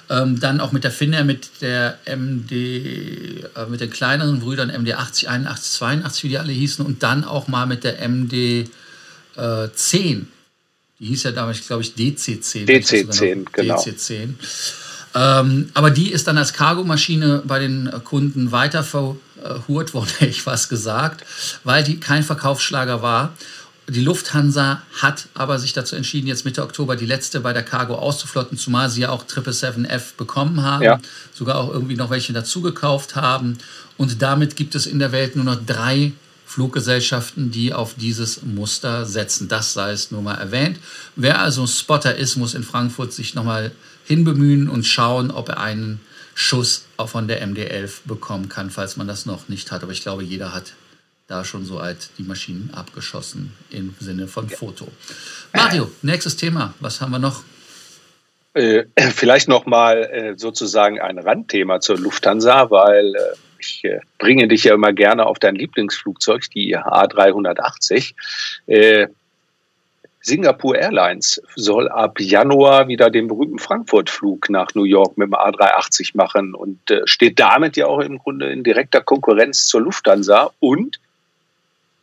Ähm, 0.09 0.39
dann 0.39 0.61
auch 0.61 0.71
mit 0.71 0.85
der 0.85 0.93
Finnair, 0.93 1.25
mit 1.25 1.61
der 1.61 1.99
MD, 2.05 2.53
äh, 2.53 3.67
mit 3.69 3.81
den 3.81 3.91
kleineren 3.91 4.39
Brüdern 4.39 4.71
MD 4.71 4.95
80, 4.95 5.29
81, 5.29 5.73
82, 5.73 6.25
wie 6.25 6.29
die 6.29 6.39
alle 6.39 6.53
hießen, 6.53 6.87
und 6.87 7.03
dann 7.03 7.25
auch 7.25 7.49
mal 7.49 7.67
mit 7.67 7.83
der 7.83 8.01
MD 8.07 8.69
äh, 9.37 9.69
10. 9.75 10.29
Die 11.01 11.07
hieß 11.07 11.25
ja 11.25 11.33
damals, 11.33 11.67
glaube 11.67 11.83
ich, 11.83 11.95
DC10. 11.95 12.67
DC10, 12.67 13.47
genau. 13.53 13.75
DC10. 13.75 14.35
Ähm, 15.15 15.71
aber 15.75 15.91
die 15.91 16.11
ist 16.11 16.27
dann 16.27 16.39
als 16.39 16.53
Cargomaschine 16.53 17.43
bei 17.47 17.59
den 17.59 17.91
Kunden 18.05 18.53
weiter 18.53 18.85
verhurt 18.85 19.95
worden, 19.95 20.11
hätte 20.19 20.31
ich 20.31 20.47
was 20.47 20.69
gesagt, 20.69 21.25
weil 21.65 21.85
die 21.85 21.99
kein 21.99 22.23
Verkaufsschlager 22.23 23.03
war. 23.03 23.33
Die 23.89 24.01
Lufthansa 24.01 24.83
hat 25.01 25.29
aber 25.35 25.61
sich 25.61 25.73
dazu 25.73 25.95
entschieden, 25.95 26.27
jetzt 26.27 26.45
Mitte 26.45 26.65
Oktober 26.65 26.97
die 26.97 27.07
letzte 27.07 27.39
bei 27.39 27.53
der 27.53 27.63
Cargo 27.63 27.95
auszuflotten, 27.95 28.59
zumal 28.59 28.91
sie 28.91 29.03
ja 29.03 29.11
auch 29.11 29.25
777F 29.25 30.17
bekommen 30.17 30.63
haben, 30.63 30.83
ja. 30.83 31.01
sogar 31.33 31.59
auch 31.59 31.73
irgendwie 31.73 31.95
noch 31.95 32.11
welche 32.11 32.33
dazugekauft 32.33 33.15
haben. 33.15 33.59
Und 33.97 34.21
damit 34.23 34.57
gibt 34.57 34.75
es 34.75 34.87
in 34.87 34.99
der 34.99 35.13
Welt 35.13 35.37
nur 35.37 35.45
noch 35.45 35.59
drei 35.65 36.13
Fluggesellschaften, 36.57 37.51
die 37.51 37.75
auf 37.75 37.97
dieses 37.97 38.43
Muster 38.43 39.05
setzen. 39.05 39.47
Das 39.47 39.75
sei 39.75 39.91
es 39.91 40.11
nur 40.11 40.23
mal 40.23 40.37
erwähnt. 40.37 40.79
Wer 41.15 41.43
also 41.43 41.67
Spotter 41.67 42.17
ist, 42.17 42.37
muss 42.37 42.55
in 42.55 42.63
Frankfurt 42.63 43.13
sich 43.13 43.35
nochmal 43.35 43.73
hinbemühen 44.07 44.71
und 44.71 44.87
schauen, 44.87 45.31
ob 45.31 45.51
er 45.51 45.61
einen 45.61 46.01
Schuss 46.35 46.87
auch 46.97 47.11
von 47.11 47.29
der 47.29 47.47
MD-11 47.47 48.07
bekommen 48.07 48.49
kann, 48.49 48.71
falls 48.71 48.97
man 48.97 49.07
das 49.07 49.27
noch 49.27 49.51
nicht 49.51 49.71
hat. 49.71 49.83
Aber 49.83 49.93
ich 49.93 50.01
glaube, 50.01 50.23
jeder 50.23 50.55
hat 50.55 50.73
da 51.27 51.45
schon 51.45 51.67
so 51.67 51.79
alt 51.79 52.09
die 52.17 52.23
Maschinen 52.23 52.71
abgeschossen 52.73 53.53
im 53.69 53.95
Sinne 54.01 54.27
von 54.27 54.49
Foto. 54.49 54.89
Mario, 55.53 55.91
nächstes 56.01 56.39
Thema. 56.39 56.73
Was 56.81 57.03
haben 57.03 57.13
wir 57.13 57.19
noch? 57.19 57.43
Äh, 58.55 58.85
vielleicht 59.15 59.49
noch 59.49 59.67
mal 59.67 60.05
äh, 60.05 60.39
sozusagen 60.39 61.03
ein 61.03 61.19
Randthema 61.19 61.81
zur 61.81 61.99
Lufthansa, 61.99 62.71
weil 62.71 63.15
äh, 63.15 63.21
ich 63.67 63.85
äh, 63.85 64.01
bringe 64.19 64.49
dich 64.49 64.65
ja 64.65 64.75
immer 64.75 64.93
gerne 64.93 65.27
auf 65.27 65.39
dein 65.39 65.57
Lieblingsflugzeug, 65.57 66.51
die 66.51 66.77
A380. 66.77 68.15
Äh, 68.67 69.09
Singapore 70.21 70.79
Airlines 70.79 71.41
soll 71.55 71.89
ab 71.89 72.19
Januar 72.19 72.89
wieder 72.89 73.11
den 73.11 73.29
berühmten 73.29 73.61
Frankfurt-Flug 73.61 74.51
nach 74.51 74.75
New 74.75 74.83
York 74.83 75.17
mit 75.17 75.29
dem 75.29 75.35
A380 75.35 76.17
machen 76.17 76.55
und 76.55 76.91
äh, 76.91 77.03
steht 77.05 77.39
damit 77.39 77.77
ja 77.77 77.87
auch 77.87 78.01
im 78.01 78.19
Grunde 78.19 78.51
in 78.51 78.65
direkter 78.65 79.01
Konkurrenz 79.01 79.67
zur 79.67 79.83
Lufthansa. 79.83 80.51
Und 80.59 80.99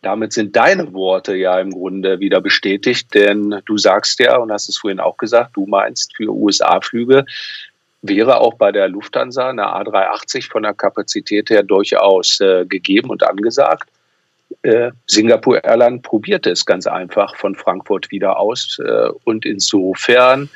damit 0.01 0.31
sind 0.31 0.55
deine 0.55 0.93
Worte 0.93 1.35
ja 1.35 1.59
im 1.59 1.71
Grunde 1.71 2.21
wieder 2.21 2.39
bestätigt, 2.39 3.13
denn 3.13 3.61
du 3.65 3.77
sagst 3.77 4.19
ja 4.19 4.37
und 4.37 4.51
hast 4.51 4.69
es 4.69 4.77
vorhin 4.77 5.01
auch 5.01 5.17
gesagt, 5.17 5.57
du 5.57 5.65
meinst 5.65 6.15
für 6.15 6.31
USA-Flüge 6.31 7.25
wäre 8.03 8.39
auch 8.39 8.55
bei 8.55 8.71
der 8.71 8.89
Lufthansa 8.89 9.49
eine 9.49 9.63
A380 9.63 10.51
von 10.51 10.63
der 10.63 10.73
Kapazität 10.73 11.49
her 11.49 11.63
durchaus 11.63 12.39
äh, 12.41 12.65
gegeben 12.65 13.09
und 13.09 13.23
angesagt. 13.23 13.89
Äh, 14.61 14.91
Singapore 15.07 15.61
Airline 15.63 15.99
probierte 15.99 16.51
es 16.51 16.65
ganz 16.65 16.85
einfach 16.85 17.35
von 17.37 17.55
Frankfurt 17.55 18.11
wieder 18.11 18.37
aus. 18.37 18.77
Äh, 18.79 19.09
und 19.23 19.45
insofern 19.45 20.49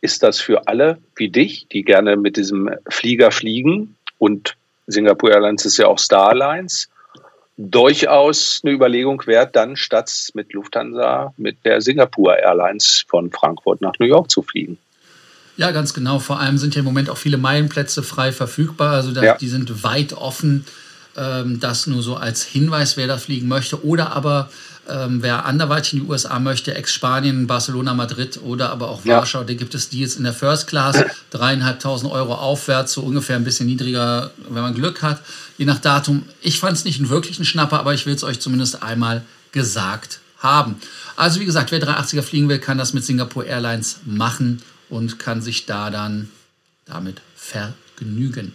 ist 0.00 0.24
das 0.24 0.40
für 0.40 0.66
alle 0.66 0.98
wie 1.14 1.28
dich, 1.28 1.68
die 1.68 1.84
gerne 1.84 2.16
mit 2.16 2.36
diesem 2.36 2.68
Flieger 2.88 3.30
fliegen 3.30 3.96
und 4.18 4.56
Singapore 4.88 5.34
Airlines 5.34 5.64
ist 5.66 5.76
ja 5.76 5.86
auch 5.86 5.98
Starlines, 5.98 6.88
durchaus 7.58 8.60
eine 8.64 8.72
Überlegung 8.72 9.24
wert, 9.26 9.54
dann 9.54 9.76
statt 9.76 10.30
mit 10.34 10.52
Lufthansa 10.52 11.32
mit 11.36 11.64
der 11.64 11.80
Singapore 11.80 12.38
Airlines 12.40 13.04
von 13.06 13.30
Frankfurt 13.30 13.80
nach 13.80 13.92
New 13.98 14.06
York 14.06 14.30
zu 14.30 14.42
fliegen. 14.42 14.78
Ja, 15.58 15.72
ganz 15.72 15.92
genau. 15.92 16.20
Vor 16.20 16.38
allem 16.38 16.56
sind 16.56 16.76
ja 16.76 16.78
im 16.78 16.84
Moment 16.84 17.10
auch 17.10 17.18
viele 17.18 17.36
Meilenplätze 17.36 18.04
frei 18.04 18.30
verfügbar. 18.32 18.92
Also 18.92 19.10
da, 19.10 19.22
ja. 19.22 19.36
die 19.36 19.48
sind 19.48 19.82
weit 19.82 20.12
offen. 20.12 20.64
Ähm, 21.16 21.58
das 21.58 21.88
nur 21.88 22.00
so 22.00 22.14
als 22.14 22.44
Hinweis, 22.44 22.96
wer 22.96 23.08
da 23.08 23.18
fliegen 23.18 23.48
möchte. 23.48 23.84
Oder 23.84 24.12
aber 24.12 24.50
ähm, 24.88 25.20
wer 25.20 25.46
anderweitig 25.46 25.94
in 25.94 26.00
die 26.00 26.06
USA 26.06 26.38
möchte, 26.38 26.76
Ex-Spanien, 26.76 27.48
Barcelona, 27.48 27.92
Madrid 27.92 28.38
oder 28.40 28.70
aber 28.70 28.88
auch 28.88 29.04
ja. 29.04 29.16
Warschau, 29.16 29.42
da 29.42 29.52
gibt 29.54 29.74
es 29.74 29.88
die 29.88 29.98
jetzt 29.98 30.16
in 30.16 30.22
der 30.22 30.32
First 30.32 30.68
Class, 30.68 31.04
dreieinhalbtausend 31.30 32.10
Euro 32.12 32.34
aufwärts, 32.34 32.92
so 32.92 33.02
ungefähr 33.02 33.34
ein 33.34 33.42
bisschen 33.42 33.66
niedriger, 33.66 34.30
wenn 34.48 34.62
man 34.62 34.74
Glück 34.74 35.02
hat, 35.02 35.20
je 35.58 35.64
nach 35.64 35.80
Datum. 35.80 36.22
Ich 36.40 36.60
fand 36.60 36.76
es 36.76 36.84
nicht 36.84 37.00
einen 37.00 37.10
wirklichen 37.10 37.44
Schnapper, 37.44 37.80
aber 37.80 37.94
ich 37.94 38.06
will 38.06 38.14
es 38.14 38.22
euch 38.22 38.38
zumindest 38.38 38.84
einmal 38.84 39.22
gesagt 39.50 40.20
haben. 40.38 40.76
Also 41.16 41.40
wie 41.40 41.46
gesagt, 41.46 41.72
wer 41.72 41.80
380er 41.80 42.22
fliegen 42.22 42.48
will, 42.48 42.60
kann 42.60 42.78
das 42.78 42.94
mit 42.94 43.04
Singapore 43.04 43.44
Airlines 43.44 43.98
machen 44.04 44.62
und 44.88 45.18
kann 45.18 45.42
sich 45.42 45.66
da 45.66 45.90
dann 45.90 46.28
damit 46.84 47.20
vergnügen. 47.36 48.54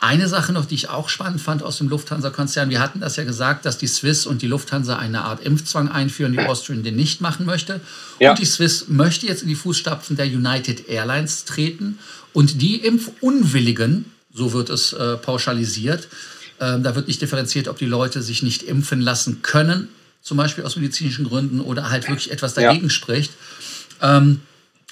Eine 0.00 0.28
Sache 0.28 0.52
noch, 0.52 0.64
die 0.64 0.74
ich 0.74 0.88
auch 0.88 1.08
spannend 1.08 1.40
fand 1.40 1.62
aus 1.62 1.78
dem 1.78 1.88
Lufthansa-Konzern, 1.88 2.70
wir 2.70 2.80
hatten 2.80 3.00
das 3.00 3.16
ja 3.16 3.24
gesagt, 3.24 3.66
dass 3.66 3.78
die 3.78 3.86
Swiss 3.86 4.26
und 4.26 4.42
die 4.42 4.46
Lufthansa 4.46 4.96
eine 4.96 5.22
Art 5.22 5.44
Impfzwang 5.44 5.88
einführen, 5.88 6.32
die 6.32 6.40
Austrian 6.40 6.82
den 6.82 6.96
nicht 6.96 7.20
machen 7.20 7.46
möchte. 7.46 7.80
Ja. 8.18 8.30
Und 8.30 8.38
die 8.38 8.44
Swiss 8.44 8.88
möchte 8.88 9.26
jetzt 9.26 9.42
in 9.42 9.48
die 9.48 9.54
Fußstapfen 9.54 10.16
der 10.16 10.26
United 10.26 10.88
Airlines 10.88 11.44
treten 11.44 11.98
und 12.32 12.62
die 12.62 12.76
Impfunwilligen, 12.76 14.06
so 14.32 14.52
wird 14.52 14.70
es 14.70 14.92
äh, 14.92 15.16
pauschalisiert, 15.16 16.08
äh, 16.58 16.78
da 16.80 16.94
wird 16.94 17.08
nicht 17.08 17.20
differenziert, 17.20 17.68
ob 17.68 17.78
die 17.78 17.86
Leute 17.86 18.22
sich 18.22 18.42
nicht 18.42 18.62
impfen 18.62 19.00
lassen 19.00 19.42
können, 19.42 19.88
zum 20.22 20.36
Beispiel 20.36 20.64
aus 20.64 20.76
medizinischen 20.76 21.26
Gründen 21.26 21.60
oder 21.60 21.90
halt 21.90 22.08
wirklich 22.08 22.30
etwas 22.30 22.54
dagegen 22.54 22.86
ja. 22.86 22.90
spricht, 22.90 23.32
ähm, 24.00 24.40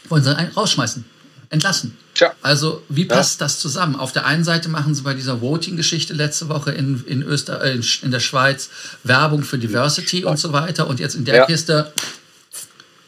wollen 0.09 0.23
sie 0.23 0.37
einen 0.37 0.53
rausschmeißen 0.53 1.05
entlassen. 1.51 1.99
Tja. 2.15 2.33
Also 2.43 2.83
wie 2.89 3.05
passt 3.05 3.41
ja. 3.41 3.47
das 3.47 3.59
zusammen? 3.59 3.97
Auf 3.97 4.13
der 4.13 4.25
einen 4.25 4.45
Seite 4.45 4.69
machen 4.69 4.95
sie 4.95 5.03
bei 5.03 5.15
dieser 5.15 5.41
Voting-Geschichte 5.41 6.15
letzte 6.15 6.49
Woche 6.49 6.71
in, 6.71 7.05
in, 7.07 7.23
Öster 7.23 7.63
äh, 7.63 7.81
in 8.03 8.11
der 8.11 8.21
Schweiz 8.21 8.71
Werbung 9.05 9.43
für 9.43 9.59
Diversity 9.59 10.25
und 10.25 10.39
so 10.39 10.53
weiter 10.53 10.89
und 10.89 11.01
jetzt 11.01 11.15
in 11.15 11.25
der 11.25 11.35
ja. 11.35 11.47
Kiste, 11.47 11.93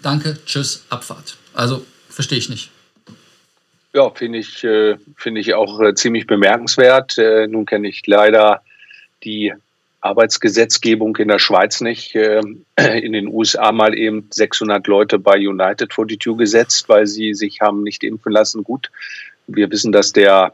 danke, 0.02 0.38
tschüss, 0.44 0.84
Abfahrt. 0.88 1.36
Also 1.54 1.86
verstehe 2.08 2.38
ich 2.38 2.48
nicht. 2.48 2.70
Ja, 3.94 4.10
finde 4.10 4.38
ich, 4.38 4.64
äh, 4.64 4.96
find 5.16 5.38
ich 5.38 5.54
auch 5.54 5.80
äh, 5.80 5.94
ziemlich 5.94 6.26
bemerkenswert. 6.26 7.18
Äh, 7.18 7.46
nun 7.46 7.66
kenne 7.66 7.88
ich 7.88 8.06
leider 8.06 8.62
die 9.22 9.52
Arbeitsgesetzgebung 10.02 11.16
in 11.16 11.28
der 11.28 11.38
Schweiz 11.38 11.80
nicht. 11.80 12.14
Ähm, 12.14 12.66
in 12.76 13.12
den 13.12 13.28
USA 13.28 13.72
mal 13.72 13.96
eben 13.96 14.28
600 14.30 14.86
Leute 14.86 15.18
bei 15.18 15.36
United 15.36 15.94
vor 15.94 16.06
die 16.06 16.18
Tür 16.18 16.36
gesetzt, 16.36 16.88
weil 16.88 17.06
sie 17.06 17.34
sich 17.34 17.60
haben 17.60 17.82
nicht 17.82 18.04
impfen 18.04 18.32
lassen. 18.32 18.64
Gut, 18.64 18.90
wir 19.46 19.70
wissen, 19.70 19.92
dass 19.92 20.12
der, 20.12 20.52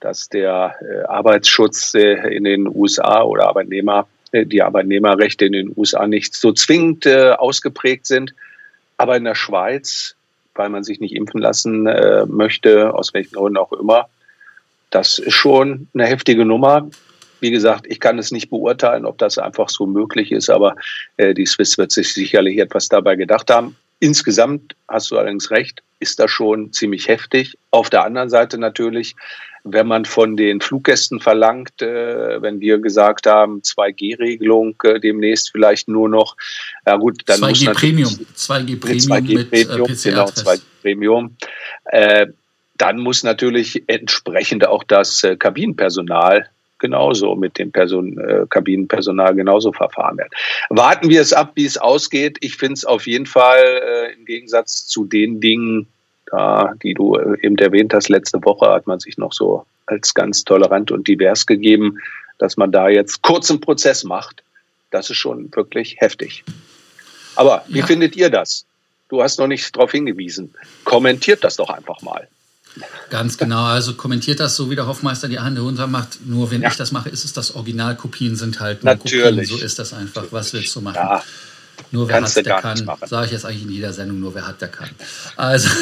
dass 0.00 0.28
der 0.28 0.76
äh, 0.80 1.04
Arbeitsschutz 1.04 1.94
äh, 1.94 2.34
in 2.34 2.44
den 2.44 2.66
USA 2.66 3.22
oder 3.22 3.48
Arbeitnehmer, 3.48 4.08
äh, 4.32 4.46
die 4.46 4.62
Arbeitnehmerrechte 4.62 5.44
in 5.44 5.52
den 5.52 5.72
USA 5.76 6.06
nicht 6.06 6.34
so 6.34 6.52
zwingend 6.52 7.06
ausgeprägt 7.06 8.06
sind. 8.06 8.34
Aber 8.96 9.16
in 9.16 9.24
der 9.24 9.34
Schweiz, 9.34 10.14
weil 10.54 10.70
man 10.70 10.84
sich 10.84 11.00
nicht 11.00 11.14
impfen 11.14 11.40
lassen 11.40 11.84
möchte, 12.28 12.92
aus 12.92 13.14
welchen 13.14 13.34
Gründen 13.34 13.56
auch 13.56 13.72
immer, 13.72 14.08
das 14.90 15.18
ist 15.18 15.32
schon 15.32 15.88
eine 15.94 16.06
heftige 16.06 16.44
Nummer. 16.44 16.90
Wie 17.40 17.50
gesagt, 17.50 17.86
ich 17.88 18.00
kann 18.00 18.18
es 18.18 18.30
nicht 18.30 18.50
beurteilen, 18.50 19.04
ob 19.04 19.18
das 19.18 19.38
einfach 19.38 19.68
so 19.68 19.86
möglich 19.86 20.32
ist, 20.32 20.50
aber 20.50 20.76
äh, 21.16 21.34
die 21.34 21.46
Swiss 21.46 21.78
wird 21.78 21.92
sich 21.92 22.12
sicherlich 22.12 22.58
etwas 22.58 22.88
dabei 22.88 23.16
gedacht 23.16 23.50
haben. 23.50 23.76
Insgesamt 23.98 24.74
hast 24.88 25.10
du 25.10 25.18
allerdings 25.18 25.50
recht, 25.50 25.82
ist 25.98 26.18
das 26.18 26.30
schon 26.30 26.72
ziemlich 26.72 27.08
heftig. 27.08 27.58
Auf 27.70 27.90
der 27.90 28.04
anderen 28.04 28.30
Seite 28.30 28.56
natürlich, 28.56 29.14
wenn 29.62 29.86
man 29.86 30.06
von 30.06 30.36
den 30.36 30.60
Fluggästen 30.62 31.20
verlangt, 31.20 31.82
äh, 31.82 32.40
wenn 32.40 32.60
wir 32.60 32.78
gesagt 32.78 33.26
haben, 33.26 33.60
2G-Regelung 33.60 34.74
äh, 34.84 34.98
demnächst 35.00 35.52
vielleicht 35.52 35.88
nur 35.88 36.08
noch, 36.08 36.36
ja 36.86 36.96
gut, 36.96 37.22
dann 37.26 37.40
2G 37.40 37.48
muss 37.48 37.62
natürlich 37.62 38.06
2G 38.36 38.80
Premium, 38.80 39.04
2G 39.04 39.34
mit 39.34 39.52
äh, 39.52 39.64
Premium, 39.66 39.98
genau, 40.02 40.24
2G 40.26 40.60
Premium. 40.82 41.36
Äh, 41.84 42.26
dann 42.78 42.98
muss 42.98 43.22
natürlich 43.22 43.84
entsprechend 43.88 44.66
auch 44.66 44.84
das 44.84 45.22
äh, 45.22 45.36
Kabinenpersonal 45.36 46.48
genauso 46.80 47.36
mit 47.36 47.58
dem 47.58 47.70
Person, 47.70 48.18
äh, 48.18 48.46
Kabinenpersonal 48.48 49.34
genauso 49.34 49.72
verfahren 49.72 50.18
werden. 50.18 50.30
Warten 50.70 51.08
wir 51.08 51.20
es 51.20 51.32
ab, 51.32 51.52
wie 51.54 51.64
es 51.64 51.78
ausgeht. 51.78 52.38
Ich 52.40 52.56
finde 52.56 52.74
es 52.74 52.84
auf 52.84 53.06
jeden 53.06 53.26
Fall 53.26 53.62
äh, 53.62 54.12
im 54.14 54.24
Gegensatz 54.24 54.86
zu 54.86 55.04
den 55.04 55.40
Dingen, 55.40 55.86
äh, 56.32 56.64
die 56.82 56.94
du 56.94 57.18
eben 57.42 57.56
erwähnt 57.58 57.94
hast, 57.94 58.08
letzte 58.08 58.42
Woche 58.44 58.68
hat 58.70 58.86
man 58.86 58.98
sich 58.98 59.18
noch 59.18 59.32
so 59.32 59.66
als 59.86 60.14
ganz 60.14 60.44
tolerant 60.44 60.90
und 60.90 61.06
divers 61.06 61.46
gegeben, 61.46 61.98
dass 62.38 62.56
man 62.56 62.72
da 62.72 62.88
jetzt 62.88 63.22
kurzen 63.22 63.60
Prozess 63.60 64.04
macht. 64.04 64.42
Das 64.90 65.10
ist 65.10 65.18
schon 65.18 65.54
wirklich 65.54 65.96
heftig. 65.98 66.44
Aber 67.36 67.64
wie 67.68 67.80
ja. 67.80 67.86
findet 67.86 68.16
ihr 68.16 68.30
das? 68.30 68.66
Du 69.08 69.22
hast 69.22 69.38
noch 69.38 69.46
nicht 69.46 69.74
darauf 69.74 69.90
hingewiesen. 69.90 70.54
Kommentiert 70.84 71.42
das 71.44 71.56
doch 71.56 71.70
einfach 71.70 72.00
mal. 72.02 72.28
Ganz 73.10 73.36
genau. 73.36 73.64
Also 73.64 73.94
kommentiert 73.94 74.40
das 74.40 74.56
so, 74.56 74.70
wie 74.70 74.76
der 74.76 74.86
Hoffmeister 74.86 75.28
die 75.28 75.38
Hand 75.38 75.58
runter 75.58 75.86
macht. 75.86 76.26
Nur 76.26 76.50
wenn 76.50 76.62
ja. 76.62 76.68
ich 76.68 76.76
das 76.76 76.92
mache, 76.92 77.08
ist 77.08 77.24
es 77.24 77.32
das 77.32 77.54
Original. 77.54 77.96
Kopien 77.96 78.36
sind 78.36 78.60
halt 78.60 78.84
nur 78.84 78.94
Natürlich. 78.94 79.50
Kopien. 79.50 79.58
So 79.58 79.64
ist 79.64 79.78
das 79.78 79.92
einfach. 79.92 80.24
Was 80.30 80.52
willst 80.52 80.74
du 80.76 80.80
machen? 80.80 80.96
Ja. 80.96 81.22
Nur 81.90 82.08
wer 82.08 82.16
Kannst 82.16 82.36
hat, 82.36 82.46
der 82.46 82.60
kann. 82.60 82.90
Sage 83.06 83.26
ich 83.26 83.32
jetzt 83.32 83.44
eigentlich 83.44 83.62
in 83.62 83.70
jeder 83.70 83.92
Sendung, 83.92 84.20
nur 84.20 84.34
wer 84.34 84.46
hat, 84.46 84.60
der 84.60 84.68
kann. 84.68 84.90
Also. 85.36 85.68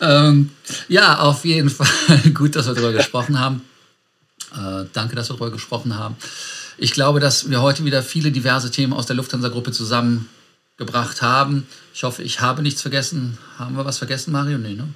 ähm, 0.00 0.50
ja, 0.88 1.18
auf 1.18 1.44
jeden 1.44 1.70
Fall 1.70 1.88
gut, 2.34 2.56
dass 2.56 2.66
wir 2.66 2.74
darüber 2.74 2.92
gesprochen 2.92 3.38
haben. 3.38 3.62
Äh, 4.54 4.84
danke, 4.92 5.16
dass 5.16 5.28
wir 5.28 5.36
darüber 5.36 5.50
gesprochen 5.50 5.98
haben. 5.98 6.16
Ich 6.78 6.92
glaube, 6.92 7.20
dass 7.20 7.50
wir 7.50 7.60
heute 7.60 7.84
wieder 7.84 8.02
viele 8.02 8.32
diverse 8.32 8.70
Themen 8.70 8.92
aus 8.92 9.06
der 9.06 9.16
Lufthansa-Gruppe 9.16 9.72
zusammen 9.72 10.28
gebracht 10.76 11.22
haben. 11.22 11.66
Ich 11.92 12.02
hoffe, 12.02 12.22
ich 12.22 12.40
habe 12.40 12.62
nichts 12.62 12.82
vergessen. 12.82 13.38
Haben 13.58 13.76
wir 13.76 13.84
was 13.84 13.98
vergessen, 13.98 14.32
Mario? 14.32 14.58
Nee, 14.58 14.74
ne? 14.74 14.88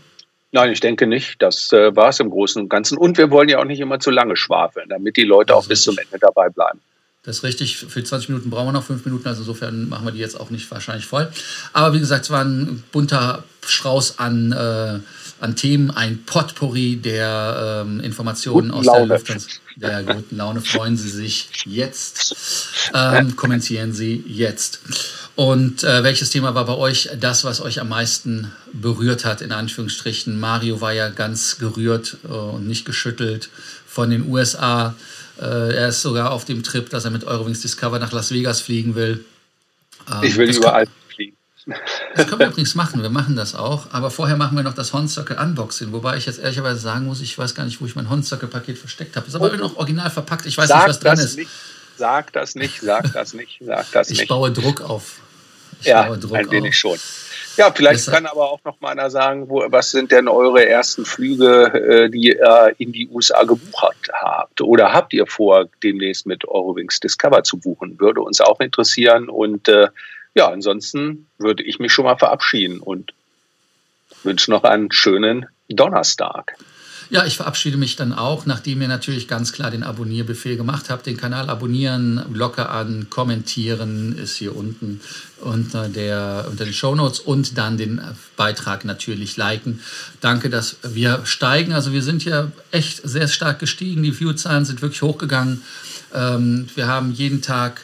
Nein, 0.51 0.73
ich 0.73 0.81
denke 0.81 1.07
nicht. 1.07 1.41
Das 1.43 1.73
äh, 1.73 1.95
war 1.95 2.09
es 2.09 2.21
im 2.21 2.31
Großen 2.31 2.63
und 2.63 2.69
Ganzen. 2.69 2.97
Und 2.97 3.19
wir 3.19 3.31
wollen 3.31 3.49
ja 3.49 3.59
auch 3.59 3.65
nicht 3.65 3.81
immer 3.81 4.01
zu 4.01 4.11
lange 4.11 4.37
schwafeln, 4.37 4.89
damit 4.89 5.17
die 5.17 5.25
Leute 5.25 5.55
auch 5.55 5.67
bis 5.67 5.83
zum 5.83 5.97
Ende 5.99 6.19
dabei 6.19 6.49
bleiben. 6.49 6.81
Das 7.23 7.39
ist 7.39 7.43
richtig. 7.45 7.77
Für 7.77 8.03
20 8.03 8.31
Minuten 8.31 8.49
brauchen 8.49 8.69
wir 8.69 8.73
noch 8.73 8.85
5 8.85 9.05
Minuten. 9.05 9.29
Also 9.29 9.43
insofern 9.43 9.89
machen 9.89 10.07
wir 10.07 10.13
die 10.13 10.19
jetzt 10.19 10.41
auch 10.41 10.49
nicht 10.51 10.71
wahrscheinlich 10.71 11.05
voll. 11.05 11.31
Aber 11.75 11.95
wie 11.95 12.01
gesagt, 12.01 12.25
es 12.25 12.31
war 12.31 12.43
ein 12.43 12.83
bunter 12.91 13.45
Strauß 13.67 14.19
an, 14.19 14.53
äh, 14.53 15.01
an 15.41 15.57
Themen, 15.57 15.91
ein 15.91 16.25
Potpourri 16.25 16.97
der 16.97 17.85
ähm, 17.87 18.01
Informationen 18.01 18.69
Guten 18.69 18.79
aus 18.79 18.87
Laune. 18.87 19.07
der 19.07 19.17
Lufthansa. 19.19 19.49
Der 19.77 20.03
guten 20.03 20.37
Laune 20.37 20.61
freuen 20.61 20.97
Sie 20.97 21.09
sich 21.09 21.51
jetzt. 21.65 22.35
Ähm, 22.95 23.37
kommentieren 23.37 23.93
Sie 23.93 24.25
jetzt. 24.27 24.81
Und 25.37 25.85
äh, 25.85 26.03
welches 26.03 26.31
Thema 26.31 26.57
war 26.57 26.67
bei 26.67 26.75
euch 26.75 27.11
das, 27.21 27.45
was 27.45 27.61
euch 27.61 27.81
am 27.81 27.91
meisten 27.91 28.51
berührt 28.73 29.25
hat, 29.25 29.41
in 29.41 29.53
Anführungsstrichen? 29.53 30.41
Mario 30.41 30.81
war 30.81 30.93
ja 30.93 31.11
ganz 31.11 31.59
gerührt 31.59 32.17
äh, 32.25 32.33
und 32.33 32.67
nicht 32.67 32.85
geschüttelt 32.85 33.49
von 33.87 34.11
den 34.11 34.29
USA. 34.29 34.97
Äh, 35.41 35.77
er 35.77 35.89
ist 35.91 36.03
sogar 36.03 36.33
auf 36.33 36.45
dem 36.45 36.65
Trip, 36.65 36.91
dass 36.91 37.05
er 37.05 37.13
mit 37.13 37.23
Eurowings 37.23 37.61
Discover 37.61 38.01
nach 38.01 38.11
Las 38.11 38.33
Vegas 38.33 38.61
fliegen 38.61 38.97
will. 38.97 39.25
Ähm, 40.11 40.25
ich 40.25 40.37
will 40.37 40.51
überall. 40.51 40.89
Das 42.15 42.27
können 42.27 42.41
wir 42.41 42.47
übrigens 42.49 42.75
machen, 42.75 43.03
wir 43.03 43.11
machen 43.11 43.37
das 43.37 43.55
auch. 43.55 43.87
Aber 43.93 44.11
vorher 44.11 44.37
machen 44.37 44.57
wir 44.57 44.63
noch 44.63 44.75
das 44.75 44.93
Horncircle 44.93 45.37
Unboxing, 45.37 45.93
wobei 45.93 46.17
ich 46.17 46.27
jetzt 46.27 46.39
ehrlicherweise 46.39 46.81
sagen 46.81 47.07
muss, 47.07 47.21
ich 47.21 47.37
weiß 47.37 47.55
gar 47.55 47.65
nicht, 47.65 47.81
wo 47.81 47.87
ich 47.87 47.95
mein 47.95 48.09
Horncircle-Paket 48.09 48.79
versteckt 48.79 49.17
habe. 49.17 49.27
Ist 49.27 49.35
aber 49.35 49.53
oh. 49.53 49.57
noch 49.57 49.77
original 49.77 50.11
verpackt, 50.11 50.47
ich 50.47 50.57
weiß 50.57 50.69
sag 50.69 50.79
nicht, 50.79 50.89
was 50.89 51.01
drin 51.01 51.13
ist. 51.13 51.37
Nicht, 51.37 51.51
sag 51.97 52.33
das 52.33 52.55
nicht, 52.55 52.81
sag 52.81 53.13
das 53.13 53.35
nicht, 53.35 53.61
sag 53.65 53.91
das 53.93 54.09
nicht. 54.09 54.23
Ich 54.23 54.29
baue 54.29 54.51
Druck 54.51 54.81
auf. 54.81 55.21
Ich 55.81 55.87
ja, 55.87 56.11
ein 56.11 56.51
wenig 56.51 56.71
auf. 56.71 56.75
schon. 56.75 56.99
Ja, 57.57 57.73
vielleicht 57.75 58.07
kann 58.07 58.25
aber 58.27 58.53
auch 58.53 58.61
noch 58.65 58.81
mal 58.81 58.91
einer 58.91 59.11
sagen, 59.11 59.49
wo, 59.49 59.65
was 59.69 59.91
sind 59.91 60.13
denn 60.13 60.29
eure 60.29 60.65
ersten 60.65 61.05
Flüge, 61.05 62.07
äh, 62.07 62.09
die 62.09 62.29
ihr 62.29 62.73
in 62.79 62.93
die 62.93 63.09
USA 63.09 63.43
gebucht 63.43 64.09
habt? 64.13 64.61
Oder 64.61 64.93
habt 64.93 65.13
ihr 65.13 65.27
vor, 65.27 65.69
demnächst 65.83 66.25
mit 66.25 66.47
Eurowings 66.47 67.01
Discover 67.01 67.43
zu 67.43 67.59
buchen? 67.59 67.99
Würde 67.99 68.21
uns 68.21 68.41
auch 68.41 68.61
interessieren. 68.61 69.29
Und 69.29 69.69
äh, 69.69 69.89
ja, 70.39 70.49
ansonsten 70.51 71.27
würde 71.39 71.65
ich 71.65 71.81
mich 71.81 71.93
schon 71.93 72.05
mal 72.05 72.17
verabschieden 72.17 72.79
und 72.79 73.13
wünsche 74.23 74.53
noch 74.53 74.63
einen 74.63 74.93
schönen 74.93 75.47
Donnerstag. 75.69 76.55
Ja, 77.11 77.25
ich 77.25 77.37
verabschiede 77.37 77.77
mich 77.77 77.97
dann 77.97 78.13
auch, 78.13 78.47
nachdem 78.47 78.81
ihr 78.81 78.87
natürlich 78.87 79.27
ganz 79.27 79.51
klar 79.53 79.73
den 79.73 79.83
Abonnierbefehl 79.83 80.57
gemacht 80.57 80.91
habt. 80.91 81.07
Den 81.07 81.17
Kanal 81.17 81.51
abonnieren, 81.51 82.25
Glocke 82.33 82.69
an, 82.69 83.09
kommentieren 83.11 84.17
ist 84.17 84.37
hier 84.37 84.55
unten 84.55 85.01
unter, 85.41 85.89
der, 85.89 86.47
unter 86.49 86.65
den 86.65 86.73
Shownotes 86.73 87.19
und 87.19 87.59
dann 87.59 87.77
den 87.77 88.01
Beitrag 88.37 88.85
natürlich 88.85 89.37
liken. 89.37 89.81
Danke, 90.21 90.51
dass 90.51 90.77
wir 90.85 91.23
steigen. 91.25 91.73
Also 91.73 91.93
wir 91.93 92.03
sind 92.03 92.25
ja 92.25 92.53
echt 92.71 93.01
sehr 93.03 93.27
stark 93.27 93.59
gestiegen. 93.59 94.05
Die 94.05 94.21
View-Zahlen 94.21 94.65
sind 94.65 94.83
wirklich 94.83 95.03
hochgegangen. 95.03 95.63
Ähm, 96.15 96.69
wir 96.77 96.87
haben 96.87 97.11
jeden 97.11 97.43
Tag 97.43 97.81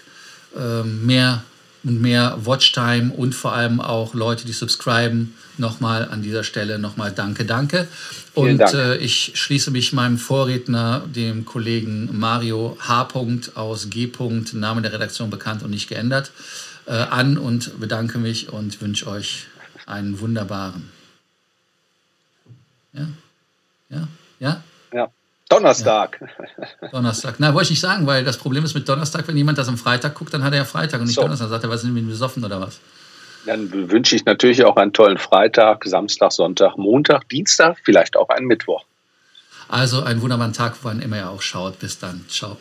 ähm, 0.57 1.05
mehr 1.05 1.43
mehr 1.85 2.39
Watchtime 2.45 3.13
und 3.13 3.35
vor 3.35 3.53
allem 3.53 3.81
auch 3.81 4.15
Leute, 4.15 4.47
die 4.47 4.53
subscriben. 4.53 5.35
Nochmal 5.57 6.09
an 6.09 6.23
dieser 6.23 6.43
Stelle 6.43 6.79
nochmal 6.79 7.13
danke, 7.13 7.45
danke. 7.45 7.87
Und 8.35 8.61
äh, 8.61 8.97
ich 8.97 9.33
schließe 9.35 9.71
mich 9.71 9.93
meinem 9.93 10.19
Vorredner, 10.19 11.05
dem 11.07 11.45
Kollegen 11.45 12.09
Mario 12.19 12.77
H. 12.81 13.09
aus 13.55 13.91
G. 13.91 14.11
Name 14.55 14.83
der 14.83 14.93
Redaktion 14.93 15.31
bekannt 15.31 15.63
und 15.63 15.71
nicht 15.71 15.89
geändert, 15.89 16.33
äh, 16.87 16.93
an 16.93 17.39
und 17.39 17.79
bedanke 17.79 18.19
mich 18.19 18.53
und 18.53 18.81
wünsche 18.81 19.07
euch 19.07 19.47
einen 19.87 20.19
wunderbaren. 20.19 20.91
Ja? 22.93 23.07
Ja? 23.91 24.09
Ja? 24.41 24.65
Ja. 24.93 25.11
Donnerstag. 25.49 26.21
Ja. 26.81 26.89
Donnerstag. 26.89 27.37
Na, 27.39 27.55
wollte 27.55 27.65
ich 27.65 27.71
nicht 27.71 27.81
sagen, 27.81 28.07
weil 28.07 28.25
das 28.25 28.39
Problem 28.39 28.65
ist 28.65 28.75
mit 28.75 28.89
Donnerstag, 28.89 29.29
wenn 29.29 29.37
jemand 29.37 29.59
das 29.59 29.69
am 29.69 29.77
Freitag 29.77 30.15
guckt, 30.15 30.33
dann 30.33 30.43
hat 30.43 30.53
er 30.53 30.61
ja 30.61 30.65
Freitag 30.65 31.01
und 31.01 31.07
nicht 31.07 31.17
so. 31.17 31.23
Donnerstag. 31.23 31.49
Sagt 31.49 31.65
er, 31.65 31.71
was 31.71 31.83
sind 31.83 31.95
wir 31.95 32.03
besoffen 32.03 32.45
oder 32.45 32.61
was? 32.61 32.81
Dann 33.47 33.91
wünsche 33.91 34.17
ich 34.17 34.25
natürlich 34.25 34.65
auch 34.65 34.77
einen 34.77 34.93
tollen 34.93 35.19
Freitag, 35.19 35.85
Samstag, 35.85 36.33
Sonntag, 36.33 36.79
Montag, 36.79 37.29
Dienstag, 37.29 37.77
vielleicht 37.85 38.17
auch 38.17 38.31
einen 38.31 38.47
Mittwoch. 38.47 38.85
Also 39.69 40.03
einen 40.03 40.23
wunderbaren 40.23 40.53
Tag, 40.53 40.77
wann 40.83 41.01
immer 41.01 41.17
ihr 41.17 41.31
auch 41.31 41.43
schaut. 41.43 41.79
Bis 41.79 41.99
dann. 41.99 42.25
Ciao. 42.29 42.57